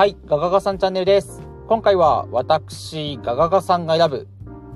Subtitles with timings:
[0.00, 1.42] はい、ガガガさんチャンネルです。
[1.68, 4.26] 今回は私、ガガガさんが選ぶ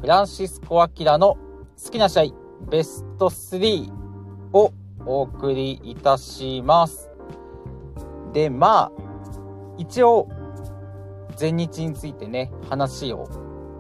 [0.03, 1.39] フランシスコ・アキラの
[1.83, 2.35] 好きな試合
[2.71, 3.91] ベスト3
[4.53, 4.71] を
[5.07, 7.09] お送りいたします。
[8.35, 9.03] で、まあ、
[9.79, 10.29] 一応、
[11.37, 13.27] 全日についてね、話を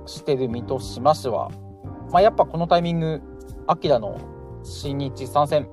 [0.06, 1.50] してる身としましては、
[2.10, 3.20] まあやっぱこのタイミング、
[3.66, 4.18] アキラの
[4.62, 5.68] 新日参戦、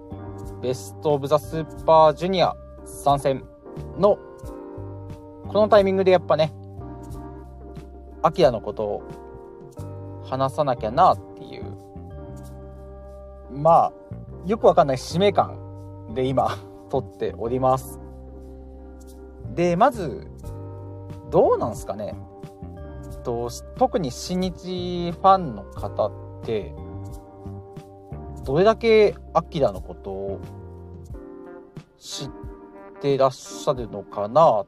[0.61, 3.45] ベスト・オブ・ザ・スーパージュニア参戦
[3.97, 4.19] の
[5.51, 6.53] このタイミングでやっぱね、
[8.21, 9.03] アキラのことを
[10.23, 11.65] 話さなきゃなっていう、
[13.51, 13.93] まあ、
[14.45, 16.57] よくわかんない使命感で今、
[16.89, 17.99] 撮っております。
[19.53, 20.25] で、まず、
[21.29, 22.15] どうなんすかね？
[23.25, 26.11] と特に新日ファンの方っ
[26.43, 26.73] て、
[28.45, 30.39] どれだけアキラのことを
[31.97, 32.29] 知っ
[33.01, 34.65] てらっしゃるのかなっ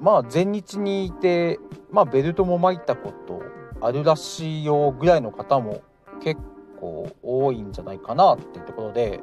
[0.00, 1.58] まあ前日にいて、
[1.90, 3.42] まあ、ベルトも巻いたこと
[3.80, 5.82] あるらしいよぐらいの方も
[6.22, 6.40] 結
[6.80, 9.20] 構多いんじゃないかなっていうところで。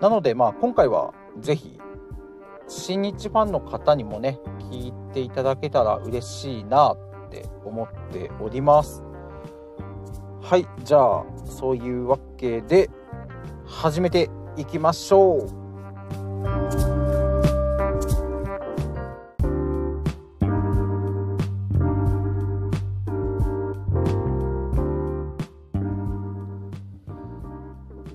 [0.00, 1.78] なのでまあ今回はぜひ
[2.66, 6.98] 新日ファンの方にもね聞いていただけたら嬉しいなっ
[7.30, 9.04] て思っております。
[10.40, 12.90] はいじゃあそういうわけで
[13.64, 15.61] 始めていきましょう。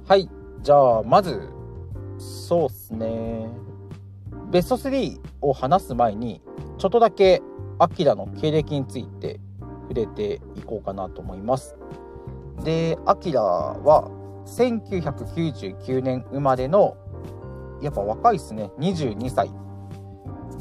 [0.07, 0.29] はい。
[0.61, 1.49] じゃあまず
[2.17, 3.49] そうっすね。
[4.49, 6.41] ベスト3を話す前に
[6.77, 7.41] ちょっとだけ
[7.77, 9.41] アキラの経歴について
[9.81, 11.75] 触れていこうかなと思います。
[12.63, 14.09] でアキラは
[14.45, 16.95] 1999年生まれの
[17.81, 18.71] やっぱ若いっすね。
[18.79, 19.51] 22歳。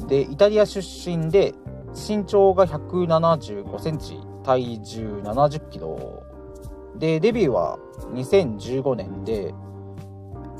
[0.09, 1.53] でイタリア出身で
[1.93, 6.23] 身長が1 7 5センチ体重7 0キロ。
[6.97, 7.77] でデビューは
[8.13, 9.53] 2015年で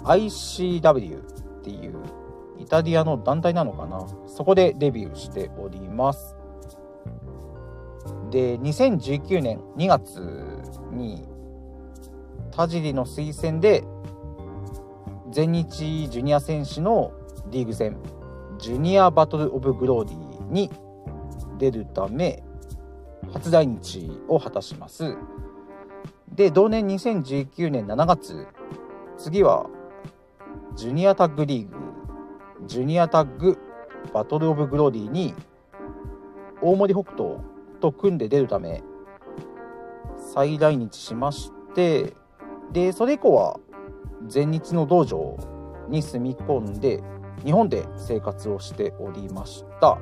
[0.04, 1.96] ICW っていう
[2.60, 4.06] イタリアの団体なのかな。
[4.28, 6.36] そこでデビューしております。
[8.32, 10.20] で2019年2月
[10.92, 11.26] に
[12.52, 13.84] 田尻の推薦で
[15.32, 17.12] 全日ジュニア選手の
[17.52, 17.98] リーグ戦
[18.60, 20.72] ジュニアバトル・オブ・グローリーに
[21.58, 22.44] 出るため
[23.32, 25.16] 初来日を果たします。
[26.38, 28.48] で同年2019年7月
[29.18, 29.68] 次は
[30.76, 31.76] ジュニアタッグリーグ
[32.68, 33.58] ジュニアタッグ
[34.14, 35.34] バトル・オブ・グローリーに
[36.62, 37.40] 大森北斗
[37.82, 38.84] と組んで出るため
[40.32, 42.14] 再来日しまして
[42.72, 43.60] でそれ以降は
[44.28, 45.38] 全日の道場
[45.90, 47.02] に住み込んで
[47.44, 49.98] 日本で生活をしておりました。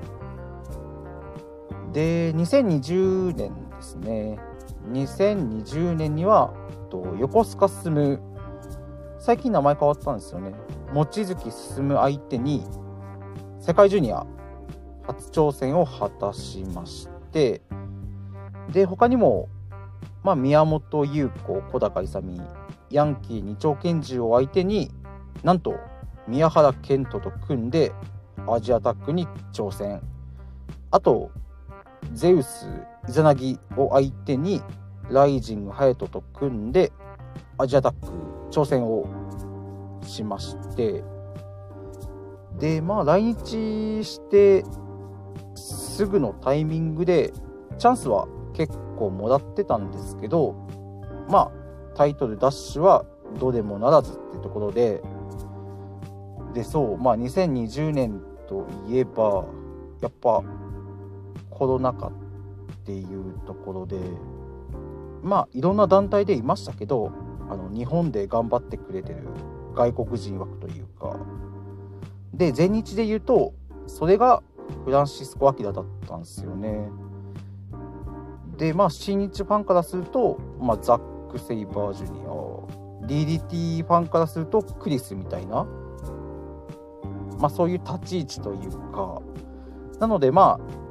[1.94, 4.38] で2020年ですね。
[4.92, 6.54] 2020年には
[6.90, 8.20] と横須賀進
[9.20, 10.54] 最近名前変わったんですよね。
[10.94, 12.64] 望月進相手に
[13.60, 14.26] 世界ジュニア
[15.08, 17.62] 初挑戦を果たしまして
[18.72, 19.50] で他にも、
[20.24, 22.24] まあ、宮本優子小高勇
[22.92, 24.92] ヤンキー二丁拳銃を相手に
[25.44, 25.76] なんと
[26.28, 27.92] 宮原健人と組んで
[28.48, 30.02] アジアタックに挑戦。
[30.92, 31.32] あと
[32.14, 32.68] ゼウス
[33.08, 34.62] イザナギを相手に
[35.10, 36.92] ライジングハヤトと組んで
[37.58, 38.08] アジアタック
[38.52, 39.06] 挑戦を
[40.04, 41.04] しまして。
[42.60, 44.64] でまあ来日して
[45.56, 47.34] すぐのタイミングで
[47.78, 50.56] チャンスは結構もらってたんですけど
[51.30, 51.52] まあ
[51.96, 53.04] タイトルダッシュは
[53.40, 55.02] どうでもならずってところで。
[56.54, 59.44] でそうまあ2020年といえば
[60.00, 60.42] やっぱ
[61.50, 62.25] コロナ禍って
[62.86, 63.98] ていうところで
[65.24, 67.12] まあいろんな団体でいましたけど
[67.50, 69.28] あの日本で頑張ってくれてる
[69.76, 71.18] 外国人枠というか。
[72.34, 73.54] で全日で言うと
[73.88, 74.44] それが
[74.84, 76.90] フランシスコ・アキラだったんですよね。
[78.58, 82.26] でまあ新日ファンからすると、まあ、ザック・セイバージュニア。
[83.06, 85.66] DDT ファンからするとクリスみたいな。
[87.40, 89.22] まあそういう立ち位置というか。
[90.00, 90.85] なのでまあ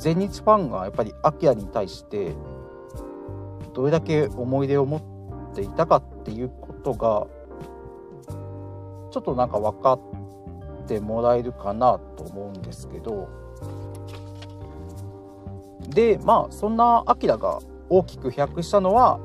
[0.00, 2.34] 全日ファンがやっぱりアキラに対して
[3.74, 7.26] どれだけ思い出を持っていたかっていうことが
[9.12, 13.28] ちょっとなんか分かってもらえるかなと思うんですけど
[15.90, 17.58] でまあそんなアキラが
[17.90, 19.20] 大きく飛躍したのは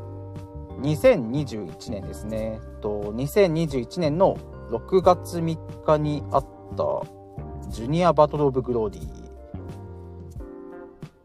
[0.81, 4.37] 2021年ですねと、2021年の
[4.69, 6.45] 6月3日にあっ
[6.75, 9.24] たジュニアバトル・オブ・グローディー。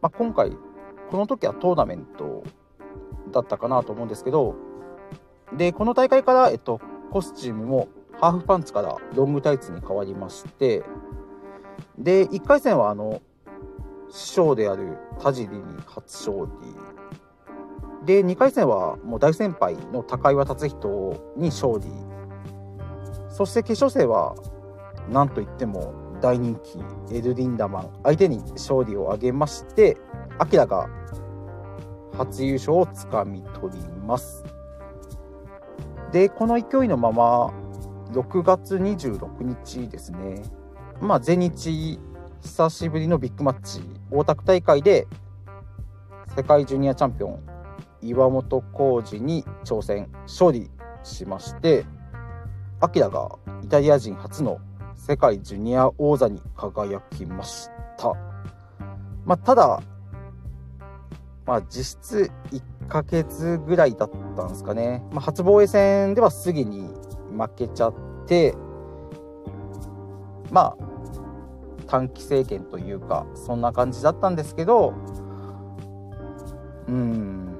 [0.01, 0.51] まあ、今回、
[1.09, 2.43] この時はトーナメント
[3.31, 4.55] だったかなと思うんですけど、
[5.53, 6.81] で、この大会から、えっと、
[7.11, 7.87] コスチュームも
[8.19, 10.83] ハーフパンツからロングタイツに変わりまして、
[11.97, 13.21] で、1回戦はあの、
[14.09, 16.47] 師匠である田尻に初勝
[18.03, 18.05] 利。
[18.05, 21.85] で、2回戦はもう大先輩の高岩達人に勝利。
[23.29, 24.35] そして決勝戦は、
[25.09, 26.55] なんといっても大人
[27.09, 29.97] 気エル・リンダマン相手に勝利を挙げまして、
[30.37, 30.87] アキラが
[32.17, 34.45] 初優勝をつかみ取ります。
[36.11, 37.53] で、この勢いのまま、
[38.11, 40.43] 6月26日ですね。
[40.99, 41.99] まあ、全日
[42.41, 43.81] 久しぶりのビッグマッチ、
[44.11, 45.07] 大田区大会で、
[46.35, 47.39] 世界ジュニアチャンピオン、
[48.01, 50.69] 岩本浩二に挑戦、勝利
[51.03, 51.85] しまして、
[52.81, 53.29] アキラが
[53.63, 54.59] イタリア人初の
[55.07, 58.13] 世界ジュニア王座に輝きました。
[59.25, 59.81] まあ、ただ、
[61.47, 65.03] まあ、実質1ヶ月ぐらいだったんですかね。
[65.11, 66.87] まあ、初防衛戦ではすぐに
[67.35, 67.95] 負けちゃっ
[68.27, 68.53] て、
[70.51, 70.91] まあ、
[71.87, 74.93] 短期政権というかそんな感じだったんですけど
[76.87, 77.57] うん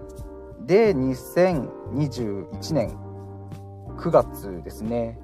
[0.68, 2.96] で2021年
[3.98, 5.20] 9月ですね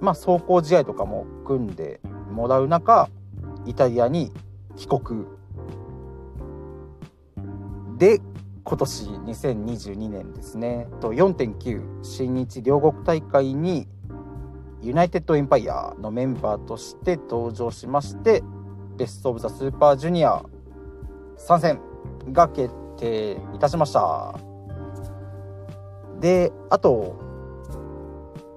[0.00, 2.00] まあ走行試合とかも組んで
[2.30, 3.08] もらう中
[3.66, 4.32] イタリアに
[4.76, 5.26] 帰国。
[7.98, 8.20] で
[8.64, 10.88] 今年2022年ですね。
[11.00, 13.88] と4.9新日両国大会に
[14.80, 18.44] ユナイテッドエンパイアのメンバーとして登場しまして
[18.96, 20.44] ベスト・オブ・ザ・スーパージュニア
[21.36, 21.80] 参戦
[22.32, 24.38] が決定いたしました。
[26.20, 27.16] であと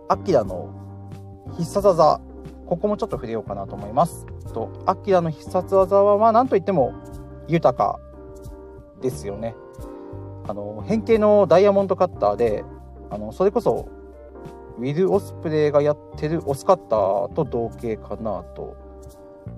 [0.09, 0.69] アキラの
[1.61, 2.19] 必殺技。
[2.65, 4.25] ここもちょっと触れようかなと思います。
[4.53, 6.93] とアキラの必殺技はまあ何といっても
[7.47, 7.99] 豊か
[9.01, 9.55] ですよね。
[10.47, 12.63] あの変形のダイヤモンドカッターで
[13.09, 13.87] あのそれこそ
[14.77, 18.75] ウィル・オスプレイがやってるオスカッターと同型かなと。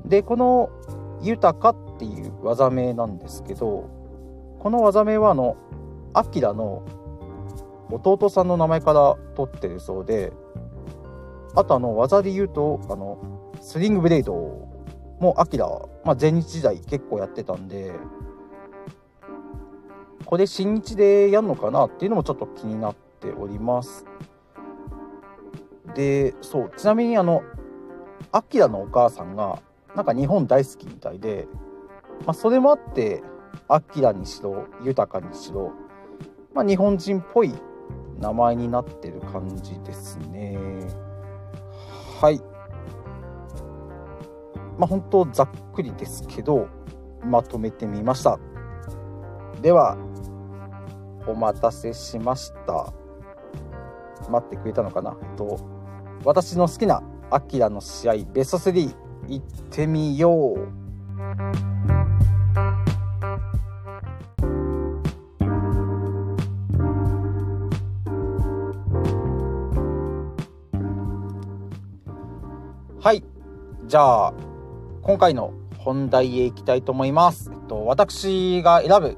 [0.05, 0.69] で、この
[1.21, 3.89] 豊かっていう技名なんですけど、
[4.59, 5.55] この技名はあの、
[6.13, 6.83] アキラの
[7.89, 10.33] 弟さんの名前から取ってるそうで、
[11.55, 14.33] あとあの、技で言うと、あの、スリングブレイド
[15.19, 15.67] もアキラ、
[16.03, 17.93] まあ、前日時代結構やってたんで、
[20.25, 24.05] これ新日でやるのかなっていうのもちょっと気になっております。
[25.95, 27.43] で、そう、ちなみにあの、
[28.31, 29.61] アキラのお母さんが、
[29.95, 31.47] なんか日本大好きみたいで、
[32.25, 33.21] まあ、それもあって、
[33.67, 35.71] アキラにしろ、豊かにしろ、
[36.53, 37.53] まあ、日本人っぽい
[38.19, 40.57] 名前になってる感じですね。
[42.21, 42.41] はい。
[44.77, 46.67] まあ、本当ざっくりですけど、
[47.23, 48.39] まとめてみました。
[49.61, 49.97] では、
[51.27, 52.93] お待たせしました。
[54.29, 55.17] 待ってくれたのかな？
[55.21, 55.57] えっと、
[56.25, 58.95] 私の好きなアキラの試合ベスト3
[59.27, 61.72] 行ってみよう
[73.03, 73.21] はい。
[73.85, 74.33] じゃあ
[75.01, 79.17] 今回の本題へ行きたいと思います、えっと、私が選ぶ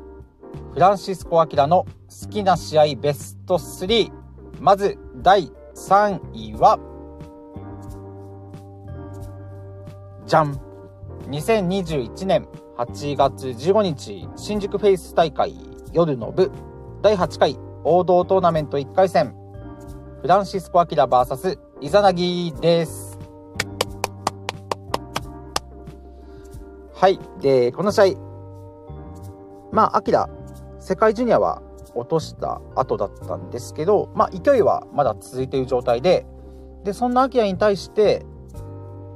[0.74, 1.86] フランシスコ・アキラの
[2.24, 4.12] 好きな試合ベスト3
[4.60, 6.80] まず第3位は
[10.26, 10.60] じゃん
[11.30, 12.48] 2021年
[12.80, 15.56] 8月15日新宿フェイス大会
[15.94, 16.52] 夜の部。
[17.04, 19.36] 第8回王道トーナメント1回戦。
[20.22, 23.05] フランシスコ・アキラ VS イザナギです。
[26.96, 27.20] はい。
[27.40, 30.30] でこの試合まあアキラ
[30.80, 31.62] 世界ジュニアは
[31.94, 36.26] 落とした後だったんですけどまあ勢いはまだ続いている状態で
[36.84, 38.26] でそんなアキラに対して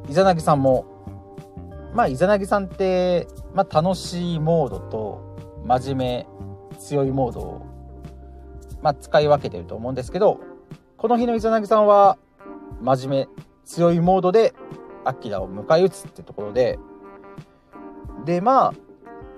[0.09, 0.99] イザナギさんも
[1.93, 6.27] まあ、イザナギさんって、まあ、楽しいモードと、真面目、
[6.79, 7.65] 強いモードを、
[8.81, 10.39] まあ、使い分けてると思うんですけど、
[10.97, 12.17] この日のイザナギさんは、
[12.81, 14.53] 真面目、強いモードで、
[15.03, 16.77] アキラを迎え撃つってところで、
[18.25, 18.73] で、まあ、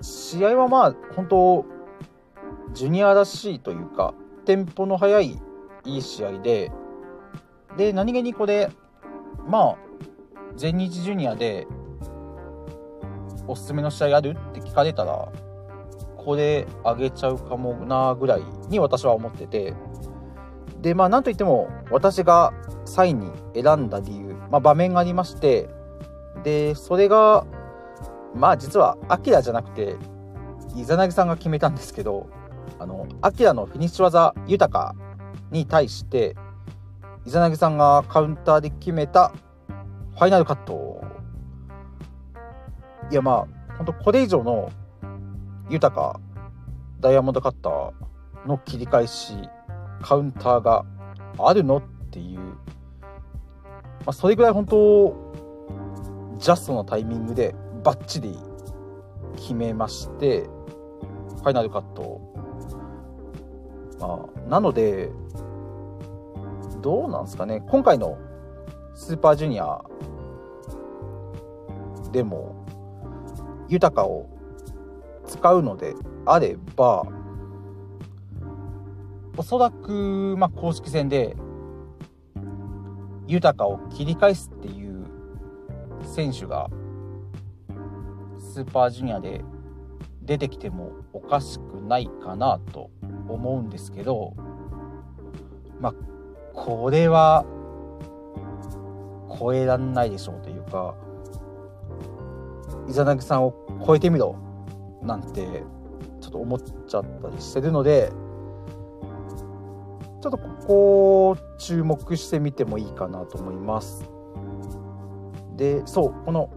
[0.00, 1.64] 試合はまあ、本当
[2.72, 5.40] ジュニアらしいというか、テンポの速い、
[5.84, 6.70] いい試合で、
[7.76, 8.70] で、何気にこれ、
[9.46, 9.76] まあ、
[10.56, 11.66] 全日ジュニアで
[13.46, 15.28] おすすめの試合あるって聞かれたら、
[16.16, 19.74] これあげちゃうかもなぐらいに私は思ってて、
[20.82, 22.52] でまあなんといっても私が
[22.86, 25.68] 3位に選んだ理由、まあ、場面がありまして
[26.42, 27.46] でそれが
[28.34, 29.96] まあ実はアキラじゃなくて
[30.76, 32.30] イザナギさんが決めたんですけど
[32.78, 34.94] あのアキラのフィニッシュ技豊か
[35.50, 36.34] に対して
[37.26, 39.32] イザナギさんがカウンターで決めた
[40.14, 41.02] ファイナルカット。
[43.10, 43.46] いやまあ
[43.76, 44.70] 本当これ以上の
[45.68, 46.20] 豊か
[47.00, 49.34] ダイヤモンドカッターの切り返し
[50.00, 50.84] カウンターが
[51.38, 52.54] あるのっていう、ま
[54.06, 55.14] あ、それぐらい本当
[56.38, 58.36] ジャストのタイミングでバッチリ
[59.36, 60.42] 決めまして
[61.36, 62.20] ファイナルカット
[63.98, 65.10] まあなので
[66.80, 67.62] どうなんですかね。
[67.68, 68.18] 今回の
[68.94, 69.80] スーパージュニア
[72.10, 72.66] でも
[73.68, 74.28] 豊かを
[75.26, 75.94] 使うので
[76.26, 77.06] あれば
[79.36, 81.36] おそらく、まあ、公式戦で
[83.26, 85.06] 豊かを切り返すっていう
[86.04, 86.68] 選手が
[88.52, 89.42] スーパージュニアで
[90.20, 92.90] 出てきてもおかしくないかなと
[93.26, 94.34] 思うんですけど
[95.80, 95.94] まあ
[96.52, 97.46] これは
[99.40, 100.94] 超えらんないでしょうというか
[102.90, 103.54] イザナギさんを
[103.86, 104.36] 超えてみろ
[105.02, 105.62] なんて
[106.20, 108.12] ちょっと思っちゃったりしてるので
[110.20, 114.04] ちょっとここを注目してみてもいいかなと思います。
[115.56, 116.50] でそうこの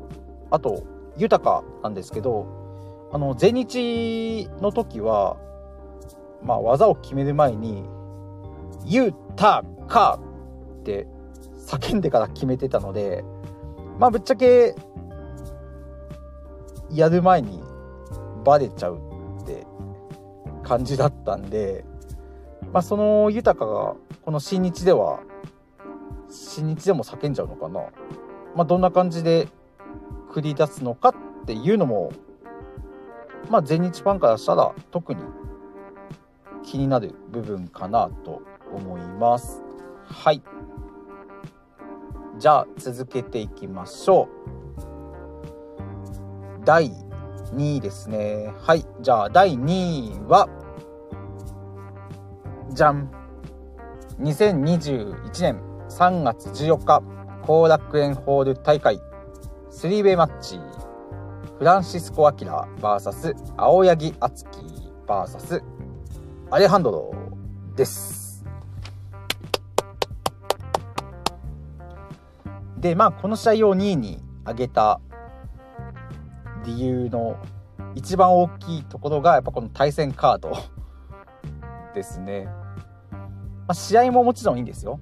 [0.51, 2.47] あと豊かなんですけど
[3.11, 5.37] あの前日の時は
[6.43, 7.83] まあ技を決める前に
[8.85, 10.19] 「豊か!」
[10.81, 11.07] って
[11.65, 13.23] 叫んでから決めてたので
[13.99, 14.75] まあぶっちゃけ
[16.91, 17.61] やる前に
[18.43, 18.99] バレちゃう
[19.41, 19.65] って
[20.63, 21.83] 感じだったんで、
[22.71, 25.19] まあ、その豊かがこの新日では
[26.29, 27.81] 新日でも叫んじゃうのかな、
[28.55, 29.47] まあ、どんな感じで
[30.35, 31.09] 繰り出すのか
[31.43, 32.11] っていうのも、
[33.49, 35.23] まあ、全日ファンからしたら特に
[36.61, 38.41] 気になる部分かなと
[38.73, 39.63] 思います。
[40.03, 40.43] はい
[42.37, 44.27] じゃあ続けていきましょう。
[46.65, 46.91] 第
[47.53, 48.53] 2位ですね。
[48.61, 48.85] はい。
[48.99, 50.49] じゃあ第2位は、
[52.73, 53.09] じゃん。
[54.19, 57.01] 2021年3月14日、
[57.47, 58.99] 後楽園ホール大会、
[59.75, 60.57] スリーウェイマッチ、
[61.59, 64.59] フランシスコ・アキラ VS 青柳敦樹
[65.05, 65.61] VS
[66.49, 67.13] アレハンドロ
[67.75, 68.45] です。
[72.77, 75.01] で、まあ、この試合を2位に挙げた
[76.63, 77.35] 理由の
[77.95, 80.57] 一番大きいところが、やっぱこの対戦カード
[81.93, 82.45] ですね。
[82.45, 83.19] ま
[83.67, 85.01] あ、試合ももちろんいいんですよ。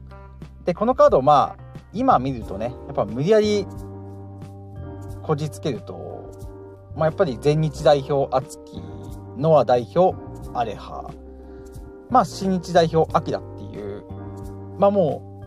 [0.65, 1.63] で、このカード、まあ、
[1.93, 3.67] 今見るとね、やっぱ無理やり
[5.23, 6.31] こじつけると、
[6.95, 8.81] まあ、やっぱり全日代表、敦樹、
[9.37, 10.15] ノア代表、
[10.53, 11.09] アレハ、
[12.09, 14.03] まあ、新日代表、アキラっていう、
[14.77, 15.41] まあも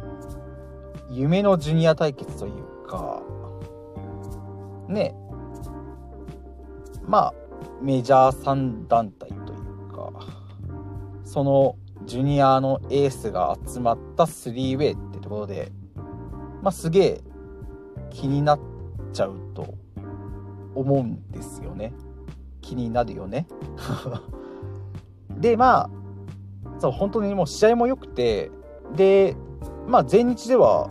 [1.10, 3.22] う、夢のジュニア対決というか、
[4.88, 5.14] ね、
[7.06, 7.34] まあ、
[7.82, 10.12] メジャー3団体というか、
[11.24, 15.70] そのジュニアのエースが集まった3ウェイってところで、
[16.62, 17.20] まあ、すげえ
[18.10, 18.75] 気になって
[19.16, 19.74] ちゃうと
[20.74, 21.92] 思うんですよね。
[22.60, 23.46] 気になるよね。
[25.38, 25.90] で、まあ、
[26.78, 28.50] そう、本当にもう試合も良くて、
[28.94, 29.36] で、
[29.86, 30.88] まあ、前日では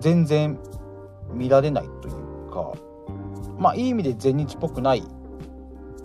[0.00, 0.58] 全然
[1.32, 2.72] 見られないというか、
[3.58, 5.02] まあ、いい意味で全日っぽくない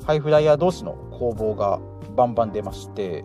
[0.06, 1.80] ハイフライヤー同士の攻防が
[2.16, 3.24] バンバン出まして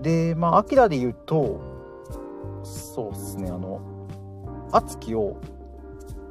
[0.00, 1.60] でまあアキラで言うと
[2.62, 3.80] そうっすねあの
[4.72, 5.36] 敦樹を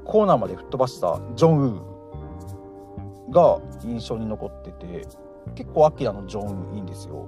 [0.06, 5.08] コーナーまで吹っ飛ばしたジョン・ウーが印象に残ってて
[5.56, 7.28] 結構アキラのジョン・ウーいいんですよ。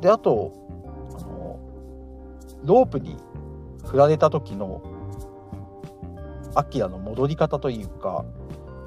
[0.00, 0.52] であと
[1.14, 1.58] あの
[2.64, 3.16] ロープに
[3.86, 4.82] 振られた時の
[6.54, 8.24] アキラの戻り方というか、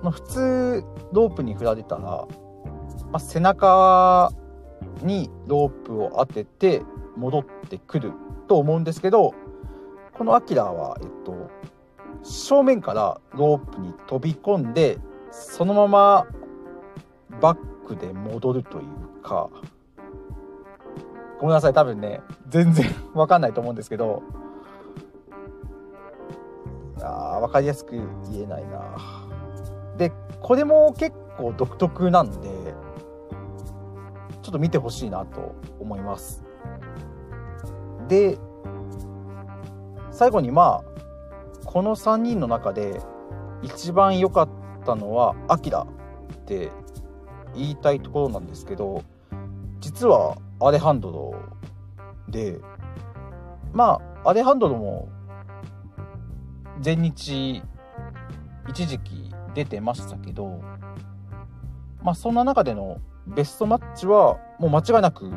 [0.04, 2.28] まあ、普通ロープに振られたら、ま
[3.14, 4.32] あ、背中
[5.04, 6.82] にロープを当てて
[7.16, 8.14] 戻ってくる
[8.48, 9.34] と思うんですけど
[10.14, 11.50] このアキラは、えっと、
[12.24, 15.00] 正面からロープに飛び込んで
[15.32, 16.28] そのまま
[17.42, 19.50] バックで戻るというか。
[21.40, 22.86] ごめんなさい多分ね全然
[23.16, 24.22] わかんないと思うんですけど。
[27.04, 27.94] あ分かりやすく
[28.32, 28.96] 言えないな。
[29.98, 32.48] でこれも結構独特なんで
[34.44, 36.44] ちょっと見てほしいなと思います。
[38.08, 38.38] で
[40.12, 41.01] 最後にまあ
[41.72, 43.00] この3人の中で
[43.62, 44.50] 一番良かっ
[44.86, 46.70] たのはアキラって
[47.56, 49.06] 言いたいところなんですけど
[49.80, 51.34] 実はアレハンドロ
[52.28, 52.60] で
[53.72, 55.08] まあアレハンドロも
[56.82, 57.64] 全日
[58.68, 60.62] 一時期出てましたけど
[62.04, 65.32] まあそんな中でのベストマッチはもう間違いなく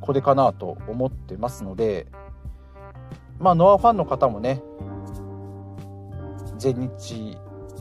[0.00, 2.08] これかなと思ってますので
[3.38, 4.60] まあノアファンの方もね
[6.58, 7.36] 全日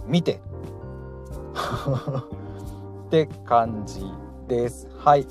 [0.06, 0.42] 見て。
[3.08, 4.04] って感じ
[4.48, 4.88] です。
[4.98, 5.28] はい。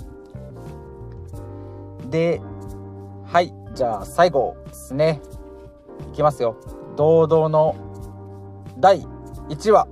[2.10, 2.40] で
[3.24, 3.52] はい。
[3.74, 5.20] じゃあ最後ですね。
[6.12, 6.56] いきますよ。
[6.96, 7.74] 堂々の
[8.78, 9.02] 第
[9.48, 9.88] 1話。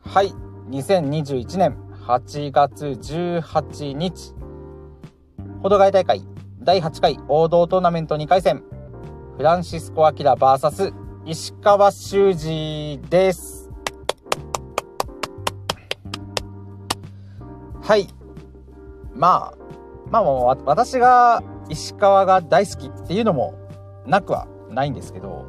[0.00, 0.32] はい。
[0.70, 1.76] 2021年
[2.06, 4.34] 8月18日
[5.62, 6.22] 保土ヶ谷大会
[6.60, 8.62] 第8回王道トーナメント2回戦
[9.38, 10.92] フランシスコ・アキラ VS
[11.24, 13.70] 石川修司です。
[17.80, 18.08] はい。
[19.14, 19.58] まあ
[20.10, 23.54] まあもう私が石川が大好きっていうのも
[24.08, 25.46] なくはないんですけど、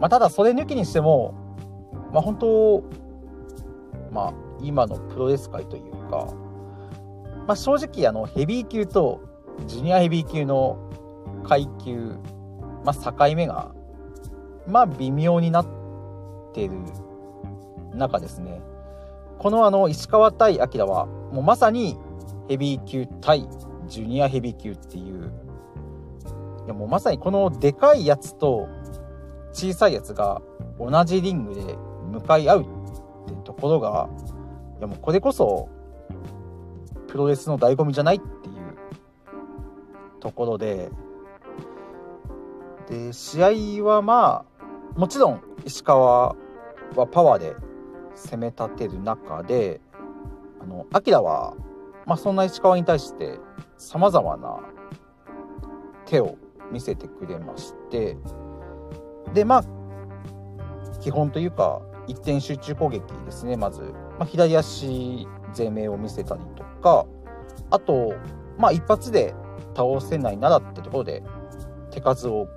[0.00, 1.34] まあ、ただそれ抜きにしても
[2.12, 2.84] まあ本当
[4.12, 6.32] まあ今のプロレス界というか、
[7.48, 9.20] まあ、正直あのヘビー級と
[9.66, 10.78] ジュニアヘビー級の
[11.42, 12.14] 階級、
[12.86, 13.74] まあ、境目が
[14.68, 15.66] まあ微妙になっ
[16.54, 16.74] てる
[17.94, 18.62] 中ですね。
[19.38, 21.98] このあの石川対明はもうまさに
[22.48, 23.48] ヘビー級対
[23.88, 25.32] ジュニアヘビー級っていう
[26.64, 28.68] いやもうまさにこのでかいやつと
[29.52, 30.40] 小さいやつが
[30.78, 31.76] 同じリングで
[32.12, 34.08] 向かい合うってところが
[34.78, 35.68] いやもうこれこそ
[37.08, 38.54] プロレスの醍醐味じゃないっていう
[40.20, 40.90] ところで
[42.88, 46.34] で試合はまあもちろん石川
[46.94, 47.54] はパワーで
[48.14, 49.80] 攻め立てる中で
[50.60, 51.54] あのアキラは、
[52.06, 53.38] まあ、そんな石川に対して
[53.76, 54.60] さまざまな
[56.06, 56.38] 手を
[56.72, 58.16] 見せてくれまして
[59.34, 59.64] でまあ
[61.00, 63.82] 基本というか一点集中攻撃ですねまず、
[64.18, 67.06] まあ、左足攻めを見せたりとか
[67.70, 68.14] あと
[68.58, 69.34] まあ一発で
[69.76, 71.22] 倒せないならってところで
[71.96, 72.50] 手数多く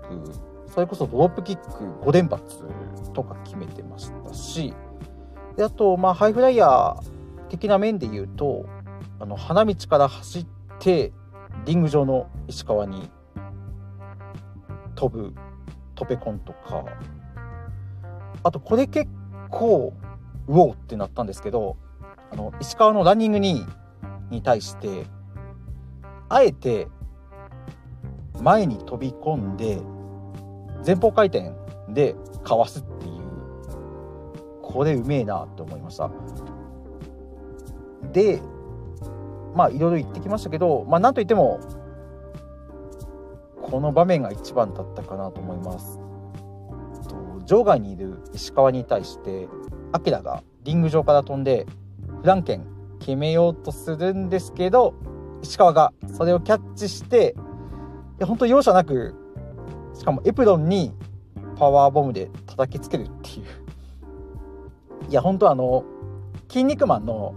[0.68, 2.62] それこそドロップキック5連発
[3.14, 4.74] とか決めてましたし
[5.56, 7.02] であとまあハイフライヤー
[7.50, 8.66] 的な面で言うと
[9.20, 10.48] あの花道から走っ
[10.80, 11.14] て
[11.66, 13.10] リング上の石川に
[14.96, 15.34] 飛ぶ
[15.96, 16.86] トペコンとか
[18.44, 19.10] あとこれ結
[19.50, 19.94] 構
[20.48, 21.78] うおーってなったんですけど
[22.32, 23.66] あの石川のランニングに
[24.30, 25.06] に対して
[26.28, 26.90] あえて
[28.42, 29.82] 前に飛び込んで
[30.86, 31.52] 前方回転
[31.90, 33.20] でかわすっていう。
[34.62, 36.12] これうめえなって思いました。
[38.14, 38.42] で
[39.56, 41.60] まあいろいろ言ってきましたけどまあなんといっても
[43.64, 46.00] この場面が一番だったかなと思います。
[47.48, 49.48] 場外にいる石川に対して
[49.92, 51.66] アキラがリング上から飛んで
[52.22, 52.68] フランケン
[53.00, 54.94] 決めようとするんですけど
[55.42, 57.36] 石川がそれをキャッチして
[58.20, 59.16] や本当容赦なく
[59.94, 60.94] しかもエプロンに
[61.58, 63.46] パワーボムで叩きつけるっていう。
[65.10, 65.84] いや本当あの
[66.48, 67.34] 「筋肉マンの」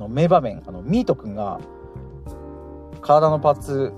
[0.00, 1.60] の名場面あのミート君が
[3.00, 3.92] 体のパーツ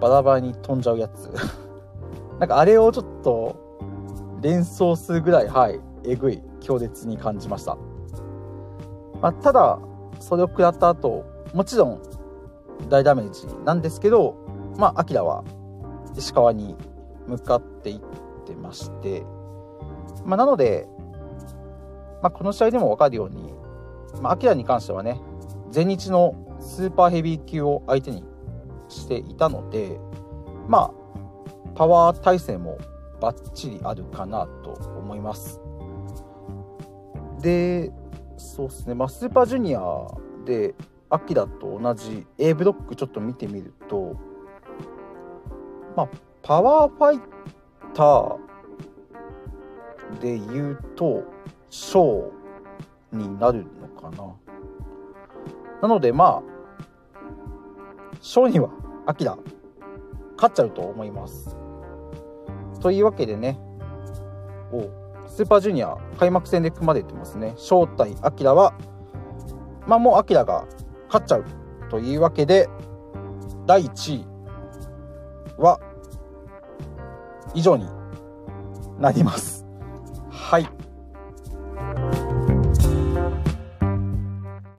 [0.00, 1.30] バラバラに飛んじゃうやつ。
[2.40, 3.54] なんかあれをちょっと
[4.40, 7.76] 連想するぐらいはいえぐい強烈に感じました、
[9.22, 9.78] まあ、ただ
[10.18, 11.24] それを食らった後
[11.54, 12.02] もちろん
[12.88, 14.34] 大ダメージなんですけど
[14.76, 15.44] まあ、アキラは
[16.16, 16.76] 石川に
[17.26, 18.00] 向かっていっ
[18.46, 19.24] てまして、
[20.24, 20.86] まあ、なので、
[22.22, 23.52] まあ、この試合でも分かるように、
[24.20, 25.20] まあ、アキラに関してはね、
[25.70, 28.24] 全日のスーパーヘビー級を相手に
[28.88, 29.98] していたので、
[30.68, 31.04] まあ、
[31.74, 32.78] パワー体制も
[33.20, 35.60] バッチリあるかなと思います。
[37.40, 37.92] で、
[38.36, 40.06] そうですね、まあ、スーパージュニア
[40.44, 40.74] で、
[41.10, 44.16] アキラと同じ A ブロックちょっと見てみると、
[45.96, 46.08] まあ、
[46.42, 47.20] パワーファイ
[47.94, 48.38] ター
[50.20, 51.22] で言うと、
[51.70, 54.34] ショーになるのかな。
[55.82, 56.42] なので、まあ、
[58.20, 58.70] ショーには、
[59.06, 59.36] アキラ、
[60.36, 61.56] 勝っちゃうと思います。
[62.80, 63.58] というわけでね、
[64.72, 67.54] おスーパージュニア開幕戦で組まれてますね。
[67.56, 68.74] 正体アキラは、
[69.86, 70.66] まあもうアキラが
[71.06, 71.44] 勝っちゃう
[71.90, 72.68] というわけで、
[73.66, 74.26] 第1位
[75.58, 75.80] は
[77.54, 77.86] 以上に
[78.98, 79.63] なります。